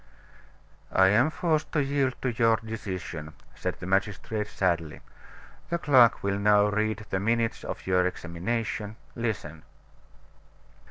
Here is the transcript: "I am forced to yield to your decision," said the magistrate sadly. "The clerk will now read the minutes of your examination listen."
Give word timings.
"I 0.93 1.09
am 1.09 1.29
forced 1.29 1.71
to 1.73 1.83
yield 1.83 2.15
to 2.23 2.31
your 2.31 2.55
decision," 2.57 3.33
said 3.53 3.75
the 3.79 3.85
magistrate 3.85 4.47
sadly. 4.47 4.99
"The 5.69 5.77
clerk 5.77 6.23
will 6.23 6.39
now 6.39 6.69
read 6.69 7.05
the 7.11 7.19
minutes 7.19 7.63
of 7.63 7.85
your 7.85 8.07
examination 8.07 8.95
listen." 9.15 9.61